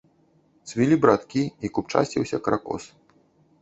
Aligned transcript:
Цвілі 0.71 0.95
браткі, 1.05 1.43
і 1.65 1.73
купчасціўся 1.77 2.45
кракос. 2.49 2.83